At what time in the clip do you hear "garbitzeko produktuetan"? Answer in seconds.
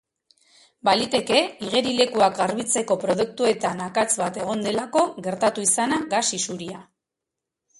2.39-3.83